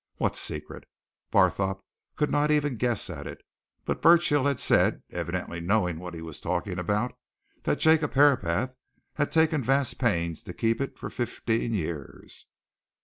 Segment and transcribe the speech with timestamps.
[0.15, 0.85] What secret?
[1.31, 1.83] Barthorpe
[2.15, 3.43] could not even guess at it
[3.85, 7.15] but Burchill had said, evidently knowing what he was talking about,
[7.65, 8.73] that Jacob Herapath
[9.13, 12.47] had taken vast pains to keep it for fifteen years.